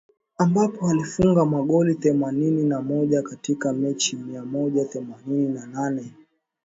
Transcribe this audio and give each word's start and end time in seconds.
Ambapo 0.37 0.89
alifunga 0.89 1.45
magoli 1.45 1.95
themanini 1.95 2.63
na 2.63 2.81
moja 2.81 3.21
katika 3.21 3.73
mechi 3.73 4.15
mia 4.15 4.45
moja 4.45 4.85
themanini 4.85 5.47
na 5.53 5.65
nane 5.65 6.11